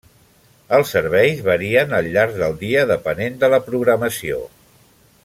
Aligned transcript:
Els 0.77 0.93
serveis 0.95 1.43
varien 1.49 1.93
al 1.99 2.09
llarg 2.17 2.33
del 2.39 2.57
dia 2.65 2.87
depenent 2.95 3.41
de 3.45 3.55
la 3.55 3.61
programació. 3.69 4.41